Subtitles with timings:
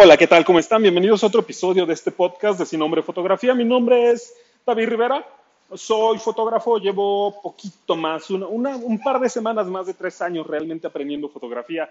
[0.00, 0.44] Hola, ¿qué tal?
[0.44, 0.80] ¿Cómo están?
[0.80, 3.52] Bienvenidos a otro episodio de este podcast de Sin Nombre Fotografía.
[3.52, 4.32] Mi nombre es
[4.64, 5.26] David Rivera.
[5.74, 11.28] Soy fotógrafo, llevo poquito más, un par de semanas, más de tres años realmente aprendiendo
[11.28, 11.90] fotografía.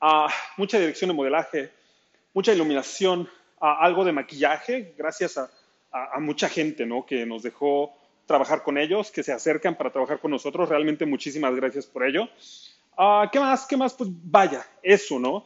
[0.00, 1.72] Ah, mucha dirección de modelaje,
[2.32, 3.28] mucha iluminación,
[3.60, 5.50] ah, algo de maquillaje, gracias a,
[6.20, 7.04] mucha gente ¿no?
[7.04, 7.92] que nos dejó
[8.26, 10.68] trabajar con ellos, que se acercan para trabajar con nosotros.
[10.68, 12.28] Realmente muchísimas gracias por ello.
[12.96, 13.66] Ah, ¿Qué más?
[13.66, 13.94] ¿Qué más?
[13.94, 15.44] Pues vaya, eso, ¿no?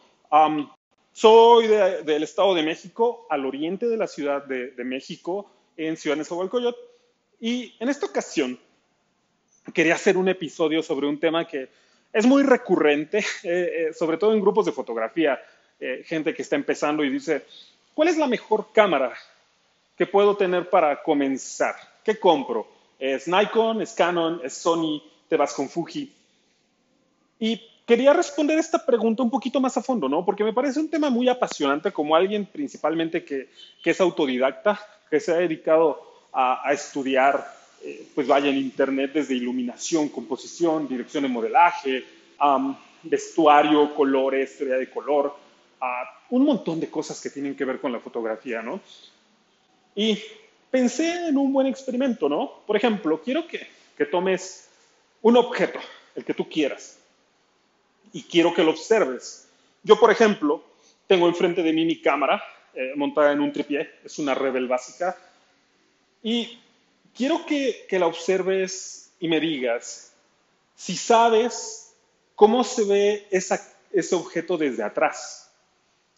[1.12, 6.78] Soy del Estado de México, al oriente de la Ciudad de, México, en Ciudad Nezahualcóyotl.
[7.40, 8.58] Y en esta ocasión
[9.74, 11.68] quería hacer un episodio sobre un tema que
[12.12, 15.40] es muy recurrente, eh, eh, sobre todo en grupos de fotografía,
[15.78, 17.44] eh, gente que está empezando y dice,
[17.94, 19.12] ¿cuál es la mejor cámara
[19.96, 21.74] que puedo tener para comenzar?
[22.04, 22.66] ¿Qué compro?
[22.98, 23.82] ¿Es Nikon?
[23.82, 24.40] ¿Es Canon?
[24.44, 25.02] ¿Es Sony?
[25.28, 26.12] ¿Te vas con Fuji?
[27.38, 30.24] Y quería responder esta pregunta un poquito más a fondo, ¿no?
[30.24, 33.48] Porque me parece un tema muy apasionante como alguien principalmente que,
[33.84, 36.00] es autodidacta, que se ha dedicado
[36.32, 37.46] a, estudiar,
[37.82, 42.04] eh, pues vaya en Internet desde iluminación, composición, dirección de modelaje,
[43.02, 45.34] vestuario, colores, teoría de color,
[46.30, 48.80] un montón de cosas que tienen que ver con la fotografía, ¿no?
[49.94, 50.18] Y
[50.70, 52.62] pensé en un buen experimento, ¿no?
[52.66, 53.66] Por ejemplo, quiero que,
[53.98, 54.70] que tomes
[55.20, 55.78] un objeto,
[56.14, 57.01] el que tú quieras,
[58.12, 59.48] y quiero que lo observes.
[59.82, 60.62] Yo, por ejemplo,
[61.06, 62.42] tengo enfrente de mí mi cámara
[62.74, 65.16] eh, montada en un tripié, es una Rebel básica,
[66.22, 66.58] y
[67.14, 70.12] quiero que, que la observes y me digas
[70.74, 71.94] si sabes
[72.34, 73.60] cómo se ve esa,
[73.92, 75.50] ese objeto desde atrás,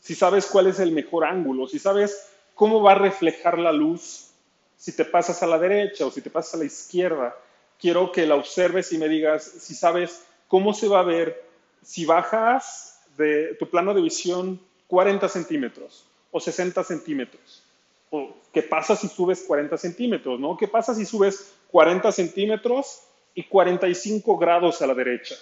[0.01, 4.31] si sabes cuál es el mejor ángulo, si sabes cómo va a reflejar la luz,
[4.77, 7.35] si te pasas a la derecha o si te pasas a la izquierda.
[7.81, 11.43] Quiero que la observes y me digas si sabes cómo se va a ver
[11.85, 17.63] si bajas de tu plano de visión 40 centímetros o 60 centímetros,
[18.11, 20.57] o qué pasa si subes 40 centímetros, ¿no?
[20.57, 23.03] ¿Qué pasa si subes 40 centímetros
[23.35, 25.35] y 45 grados a la derecha?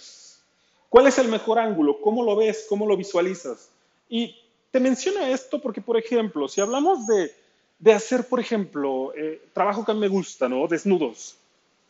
[0.89, 2.01] ¿Cuál es el mejor ángulo?
[2.01, 2.67] ¿Cómo lo ves?
[2.69, 3.71] ¿Cómo lo visualizas?
[4.09, 4.37] Y
[4.71, 9.95] te menciono esto porque, por ejemplo, si hablamos de, hacer, por ejemplo, eh, trabajo que
[9.95, 10.67] me gusta, ¿no?
[10.67, 11.37] Desnudos.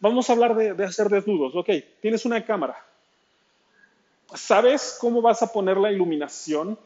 [0.00, 1.54] Vamos a hablar de, de hacer desnudos.
[1.54, 2.76] Ok, tienes una cámara,
[4.34, 6.78] ¿Sabes cómo vas a poner la iluminación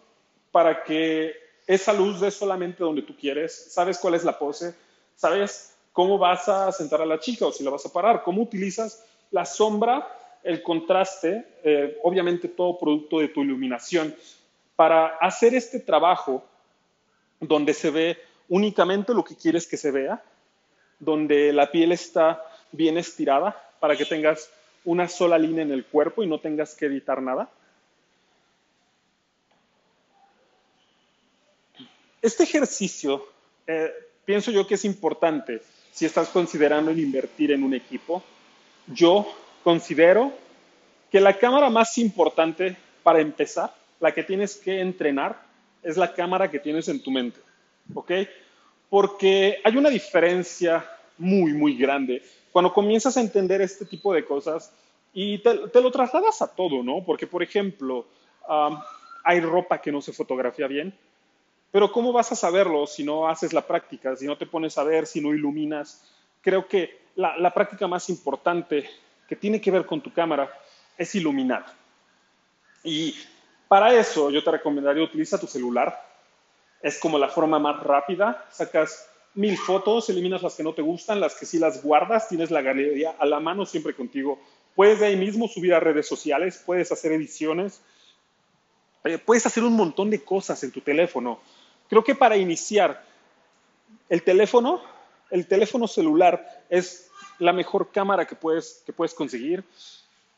[0.51, 1.35] para que
[1.67, 3.73] esa luz dé solamente donde tú quieres?
[3.73, 4.75] ¿Sabes cuál es la pose?
[5.15, 8.23] ¿Sabes cómo vas a sentar a la chica o si la vas a parar?
[8.23, 10.09] ¿Cómo utilizas la sombra,
[10.43, 14.15] el contraste, eh, obviamente todo producto de tu iluminación,
[14.77, 16.45] para hacer este trabajo
[17.41, 18.19] donde se ve
[18.49, 20.23] únicamente lo que quieres que se vea,
[20.99, 22.43] donde la piel está
[22.73, 24.51] bien estirada para que tengas
[24.87, 27.51] una sola línea en el cuerpo y no tengas que editar nada.
[32.23, 33.27] Este ejercicio
[33.67, 33.93] eh,
[34.25, 35.61] pienso yo que es importante
[35.93, 38.23] si estás considerando invertir en un equipo.
[38.87, 39.27] Yo
[39.65, 40.33] considero
[41.11, 45.43] que la cámara más importante para empezar, la que tienes que entrenar,
[45.83, 47.41] es la cámara que tienes en tu mente.
[47.93, 48.13] ¿Ok?
[48.89, 52.23] Porque hay una diferencia muy, muy grande
[52.57, 54.73] cuando comienzas a entender este tipo de cosas
[55.13, 57.05] y te, lo trasladas a todo, ¿no?
[57.05, 58.07] Porque, por ejemplo,
[59.23, 60.97] hay ropa que no se fotografía bien,
[61.71, 64.85] pero ¿cómo vas a saberlo si no haces la práctica, si no te pones a
[64.85, 66.11] ver, si no iluminas?
[66.41, 68.89] Creo que la, la práctica más importante
[69.29, 70.51] que tiene que ver con tu cámara
[70.97, 71.67] es iluminar.
[72.83, 73.15] Y
[73.69, 75.95] para eso yo te recomendaría utiliza tu celular.
[76.81, 78.47] Es como la forma más rápida.
[78.51, 82.51] Sacas mil fotos, eliminas las que no te gustan, las que sí las guardas, tienes
[82.51, 84.41] la galería a la mano siempre contigo.
[84.75, 87.83] Puedes de ahí mismo subir a redes sociales, puedes hacer ediciones,
[89.05, 91.39] eh, puedes hacer un montón de cosas en tu teléfono.
[91.89, 93.05] Creo que para iniciar,
[94.09, 94.81] el teléfono,
[95.31, 99.65] el teléfono celular es la mejor cámara que puedes, que puedes conseguir.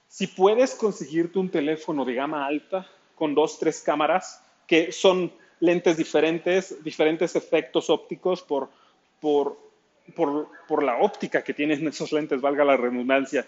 [0.09, 5.97] Si puedes conseguirte un teléfono de gama alta con dos, tres cámaras que son lentes
[5.97, 8.71] diferentes, diferentes efectos ópticos por,
[9.21, 9.59] por,
[10.15, 13.47] por, la óptica que tienen esos lentes, valga la redundancia.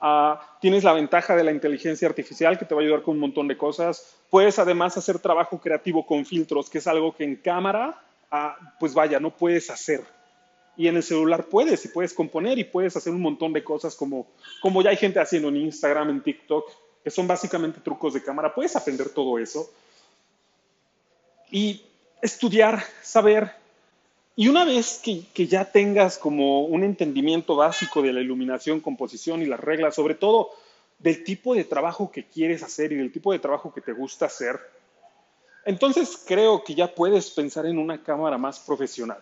[0.00, 3.20] Ah, tienes la ventaja de la inteligencia artificial que te va a ayudar con un
[3.20, 4.16] montón de cosas.
[4.28, 8.94] Puedes además hacer trabajo creativo con filtros, que es algo que en cámara, ah, pues
[8.94, 10.02] vaya, no puedes hacer.
[10.76, 13.94] Y en el celular puedes y puedes componer y puedes hacer un montón de cosas
[13.94, 14.26] como,
[14.60, 16.68] como ya hay gente haciendo en Instagram, en TikTok,
[17.04, 18.52] que son básicamente trucos de cámara.
[18.52, 19.70] Puedes aprender todo eso.
[21.50, 21.82] Y
[22.20, 23.63] estudiar, saber
[24.36, 29.46] y una vez que, ya tengas como un entendimiento básico de la iluminación, composición y
[29.46, 30.50] las reglas, sobre todo
[30.98, 34.26] del tipo de trabajo que quieres hacer y del tipo de trabajo que te gusta
[34.26, 34.58] hacer,
[35.64, 39.18] entonces creo que ya puedes pensar en una cámara más profesional.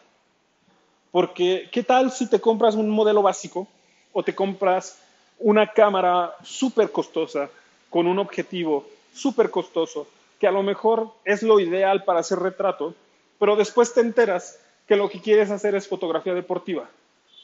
[1.10, 3.68] Porque, ¿qué tal si te compras un modelo básico
[4.12, 4.98] o te compras
[5.38, 7.50] una cámara súper costosa
[7.90, 10.06] con un objetivo súper costoso
[10.40, 12.94] que a lo mejor es lo ideal para hacer retrato,
[13.38, 14.58] pero después te enteras
[14.92, 16.86] que lo que quieres hacer es fotografía deportiva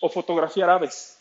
[0.02, 1.18] o fotografiar aves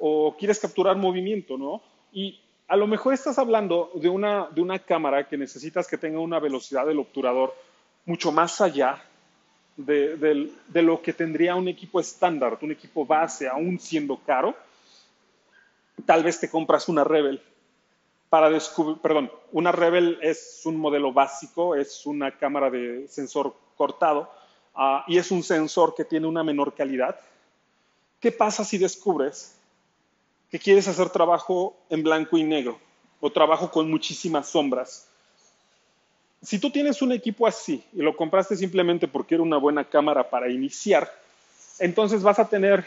[0.00, 1.80] o quieres capturar movimiento, ¿no?
[2.12, 6.18] Y a lo mejor estás hablando de una, de una cámara que necesitas que tenga
[6.18, 7.54] una velocidad del obturador
[8.04, 9.00] mucho más allá
[9.76, 10.16] de,
[10.66, 14.56] de, lo que tendría un equipo estándar, un equipo base, aún siendo caro.
[16.04, 17.40] Tal vez te compras una Rebel
[18.28, 24.39] para descubrir, perdón, una Rebel es un modelo básico, es una cámara de sensor cortado
[24.76, 27.18] uh, y es un sensor que tiene una menor calidad.
[28.20, 29.56] ¿Qué pasa si descubres
[30.50, 32.78] que quieres hacer trabajo en blanco y negro
[33.20, 35.06] o trabajo con muchísimas sombras.
[36.42, 40.28] Si tú tienes un equipo así y lo compraste simplemente porque era una buena cámara
[40.28, 41.10] para iniciar,
[41.78, 42.84] entonces vas a tener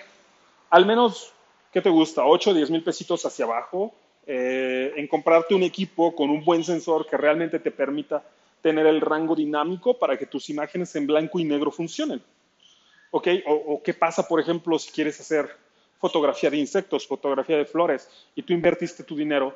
[0.69, 1.31] al menos,
[1.71, 2.25] ¿qué te gusta?
[2.25, 3.93] 8 o 10 mil pesitos hacia abajo
[4.25, 8.23] eh, en comprarte un equipo con un buen sensor que realmente te permita
[8.63, 12.23] tener el rango dinámico para que tus imágenes en blanco y negro funcionen.
[13.11, 13.27] ¿Ok?
[13.45, 15.49] O, qué pasa, por ejemplo, si quieres hacer
[15.99, 19.53] fotografía de insectos, fotografía de flores, y tú invertiste tu dinero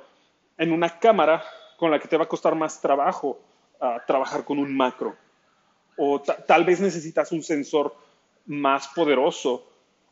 [0.57, 1.44] en una cámara
[1.77, 3.39] con la que te va a costar más trabajo
[3.80, 5.15] uh, trabajar con un macro.
[5.95, 7.95] O tal vez necesitas un sensor
[8.45, 9.65] más poderoso,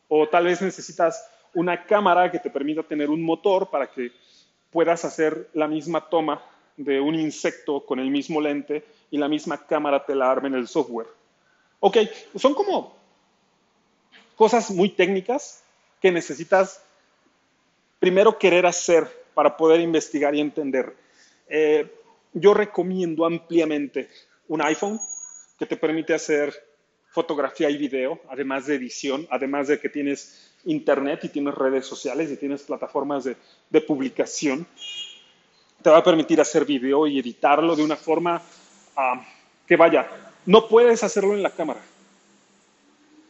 [0.07, 4.11] o tal vez necesitas una cámara que te permita tener un motor para que
[4.71, 6.41] puedas hacer la misma toma
[6.77, 10.55] de un insecto con el mismo lente y la misma cámara te la arme en
[10.55, 11.07] el software.
[11.79, 11.97] Ok,
[12.35, 12.95] son como
[14.35, 15.63] cosas muy técnicas
[16.01, 16.83] que necesitas
[17.99, 20.95] primero querer hacer para poder investigar y entender.
[21.47, 21.91] Eh,
[22.33, 24.09] yo recomiendo ampliamente
[24.47, 24.99] un iPhone
[25.57, 26.53] que te permite hacer
[27.09, 32.29] fotografía y video, además de edición, además de que tienes internet y tienes redes sociales
[32.29, 33.37] y tienes plataformas de,
[33.69, 34.67] de publicación.
[35.85, 38.41] Te va a permitir hacer video y editarlo de una forma
[38.97, 39.23] ah,
[39.67, 40.09] que vaya,
[40.47, 41.79] no puedes hacerlo en la cámara.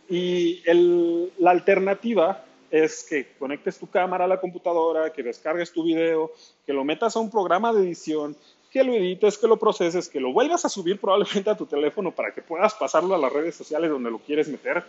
[0.07, 5.83] Y el, la alternativa es que conectes tu cámara a la computadora, que descargues tu
[5.83, 6.31] video,
[6.65, 8.37] que lo metas a un programa de edición,
[8.71, 12.11] que lo edites, que lo proceses, que lo vuelvas a subir probablemente a tu teléfono
[12.15, 14.81] para que puedas pasarlo a las redes sociales donde lo quieres meter.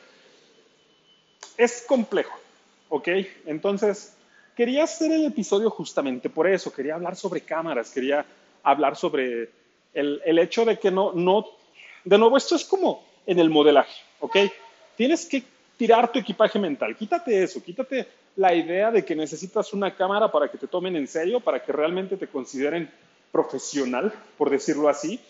[1.57, 2.39] Es complejo,
[2.91, 3.09] ¿ok?
[3.45, 4.16] Entonces,
[4.57, 8.25] quería hacer el episodio justamente por eso, quería hablar sobre cámaras, quería
[8.63, 9.51] hablar sobre
[9.93, 11.47] el, el hecho de que no, no,
[12.05, 14.37] de nuevo, esto es como en el modelaje, ¿ok?
[14.97, 15.43] Tienes que
[15.77, 16.97] tirar tu equipaje mental.
[16.97, 21.07] Quítate eso, quítate la idea de que necesitas una cámara para que te tomen en
[21.07, 22.91] serio, para que realmente te consideren
[23.31, 25.21] profesional, por decirlo así.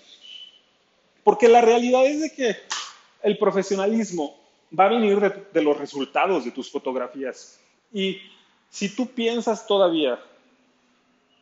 [1.25, 2.57] Porque la realidad es de que
[3.23, 4.39] el profesionalismo
[4.79, 7.59] va a venir de, de los resultados de tus fotografías.
[7.93, 8.21] Y
[8.71, 10.19] si tú piensas todavía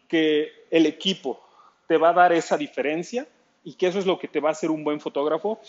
[0.08, 1.40] que el equipo
[1.86, 3.26] te va a dar esa diferencia
[3.62, 5.60] y que eso es lo que te va a hacer un buen fotógrafo,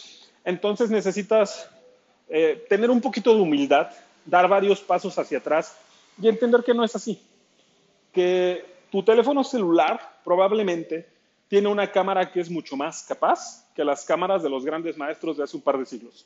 [0.44, 1.70] entonces necesitas
[2.30, 3.90] eh, tener un poquito de humildad,
[4.26, 5.78] dar varios pasos hacia atrás
[6.22, 7.22] y entender que no es así.
[8.12, 11.08] Que tu teléfono celular probablemente
[11.48, 15.38] tiene una cámara que es mucho más capaz que las cámaras de los grandes maestros
[15.38, 16.26] de hace un par de siglos.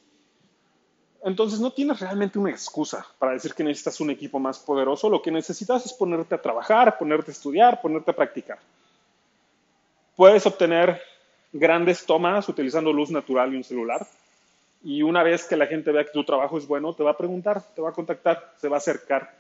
[1.24, 5.10] Entonces no tienes realmente una excusa para decir que necesitas un equipo más poderoso.
[5.10, 8.60] Lo que necesitas es ponerte a trabajar, ponerte a estudiar, ponerte a practicar.
[10.16, 11.02] Puedes obtener
[11.52, 14.06] grandes tomas utilizando luz natural y un celular
[14.84, 17.18] y una vez que la gente vea que tu trabajo es bueno, te va a
[17.18, 19.34] preguntar, te va a contactar, se va a acercar.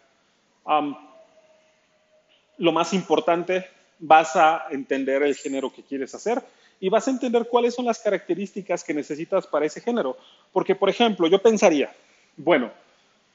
[2.57, 3.69] lo más importante,
[3.99, 6.41] vas a entender el género que quieres hacer
[6.79, 10.17] y vas a entender cuáles son las características que necesitas para ese género.
[10.51, 11.93] Porque, por ejemplo, yo pensaría,
[12.37, 12.71] bueno,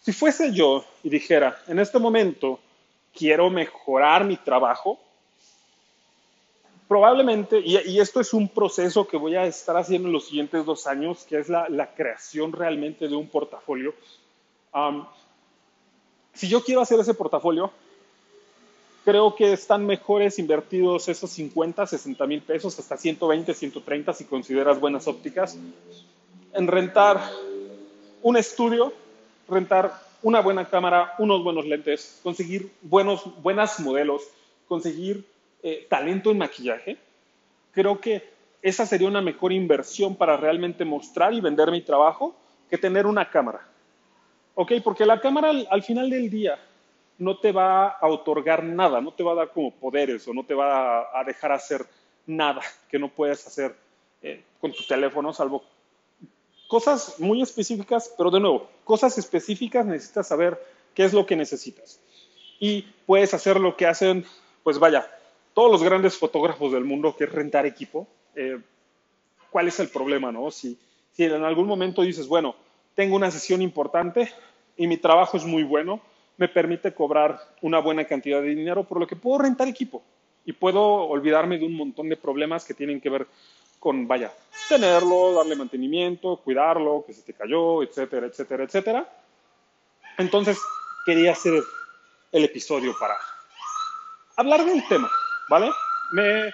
[0.01, 2.61] si fuese yo y dijera, en este momento
[3.15, 4.99] quiero mejorar mi trabajo,
[6.89, 10.87] probablemente, y, esto es un proceso que voy a estar haciendo en los siguientes dos
[10.87, 13.95] años, que es la, creación realmente de un portafolio.
[16.33, 17.71] si yo quiero hacer ese portafolio,
[19.05, 24.81] creo que están mejores invertidos esos 50, 60 mil pesos, hasta 120, 130 si consideras
[24.81, 25.59] buenas ópticas,
[26.53, 27.21] en rentar
[28.23, 28.93] un estudio,
[29.49, 29.93] rentar
[30.23, 34.23] una buena cámara, unos buenos lentes, conseguir buenos, buenas modelos,
[34.67, 35.25] conseguir
[35.63, 36.97] eh, talento en maquillaje,
[37.73, 38.33] creo que
[38.63, 42.35] esa sería una mejor inversión para realmente mostrar y vender mi trabajo
[42.71, 43.61] que tener una cámara.
[44.55, 44.73] ¿Ok?
[44.83, 46.59] Porque la cámara al, final del día
[47.19, 50.45] no te va a otorgar nada, no te va a dar como poderes o no
[50.45, 51.87] te va a, dejar hacer
[52.27, 53.77] nada que no puedes hacer
[54.23, 55.63] eh, con tu teléfono, salvo
[56.67, 60.61] cosas muy específicas, pero de nuevo, cosas específicas necesitas saber
[60.95, 62.01] qué es lo que necesitas.
[62.59, 64.25] Y puedes hacer lo que hacen,
[64.63, 65.09] pues vaya,
[65.53, 68.09] todos los grandes fotógrafos del mundo, que es rentar equipo.
[68.35, 68.59] Eh,
[69.51, 70.51] ¿Cuál es el problema, no?
[70.51, 70.79] Si,
[71.13, 72.57] si en algún momento dices, bueno,
[72.95, 74.33] tengo una sesión importante
[74.77, 76.01] y mi trabajo es muy bueno,
[76.37, 80.03] me permite cobrar una buena cantidad de dinero, por lo que puedo rentar equipo
[80.45, 83.27] y puedo olvidarme de un montón de problemas que tienen que ver
[83.79, 84.33] con, vaya,
[84.69, 89.09] tenerlo, darle mantenimiento, cuidarlo, que se te cayó, etcétera, etcétera, etcétera.
[90.19, 90.59] Entonces,
[91.05, 91.63] quería hacer
[92.33, 93.15] el episodio para
[94.37, 95.11] hablar del tema,
[95.49, 95.71] ¿vale?
[96.13, 96.53] Me,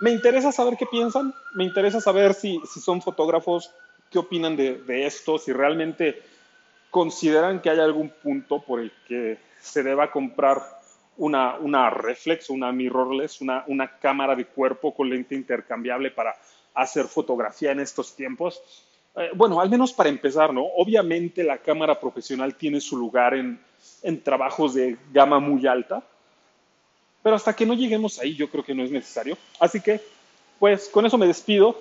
[0.00, 3.72] me interesa saber qué piensan, me interesa saber si, si son fotógrafos,
[4.10, 6.22] qué opinan de, de, esto, si realmente
[6.90, 10.62] consideran que hay algún punto por el que se deba comprar
[11.16, 16.34] una, una reflex, una mirrorless, una, una cámara de cuerpo con lente intercambiable para
[16.74, 18.62] hacer fotografía en estos tiempos.
[19.16, 20.64] Eh, bueno, al menos para empezar, ¿no?
[20.76, 23.58] Obviamente la cámara profesional tiene su lugar en,
[24.02, 26.02] en trabajos de gama muy alta,
[27.22, 29.36] pero hasta que no lleguemos ahí yo creo que no es necesario.
[29.58, 30.00] Así que,
[30.58, 31.76] pues con eso me despido.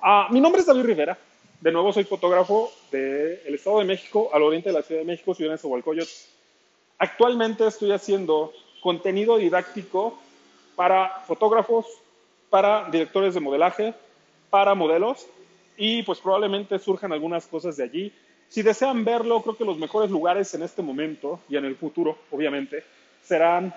[0.00, 1.18] Ah, mi nombre es David Rivera.
[1.64, 5.34] De nuevo soy fotógrafo del Estado de México, al oriente de la Ciudad de México,
[5.34, 6.10] Ciudad de Nezahualcóyotl.
[6.98, 8.52] Actualmente estoy haciendo
[8.82, 10.18] contenido didáctico
[10.76, 11.86] para fotógrafos,
[12.50, 13.94] para directores de modelaje,
[14.50, 15.26] para modelos
[15.78, 18.12] y pues probablemente surjan algunas cosas de allí.
[18.50, 22.18] Si desean verlo, creo que los mejores lugares en este momento y en el futuro,
[22.30, 22.84] obviamente,
[23.22, 23.74] serán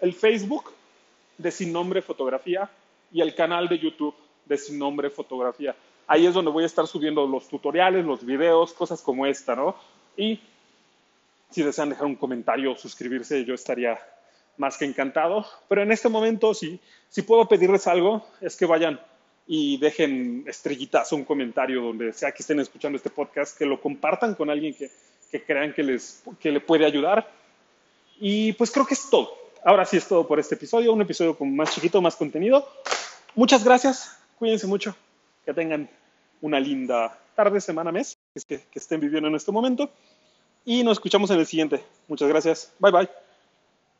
[0.00, 0.72] el Facebook
[1.36, 2.70] de Sin Nombre Fotografía
[3.12, 4.14] y el canal de YouTube
[4.46, 5.76] de Sin Nombre Fotografía.
[6.06, 9.76] Ahí es donde voy a estar subiendo los tutoriales, los videos, cosas como esta, ¿no?
[10.16, 10.40] Y
[11.50, 13.98] si desean dejar un comentario, suscribirse, yo estaría
[14.56, 15.46] más que encantado.
[15.68, 19.00] Pero en este momento, si, si puedo pedirles algo, es que vayan
[19.46, 23.80] y dejen estrellitas o un comentario donde sea que estén escuchando este podcast, que lo
[23.80, 24.90] compartan con alguien que,
[25.30, 27.30] que crean que, les, que le puede ayudar.
[28.18, 29.32] Y pues creo que es todo.
[29.64, 32.68] Ahora sí es todo por este episodio, un episodio con más chiquito, más contenido.
[33.34, 34.96] Muchas gracias, cuídense mucho,
[35.46, 35.88] que tengan
[36.42, 39.90] una linda tarde, semana, mes, que, que estén viviendo en este momento.
[40.64, 41.82] Y nos escuchamos en el siguiente.
[42.08, 42.74] Muchas gracias.
[42.80, 43.25] Bye bye.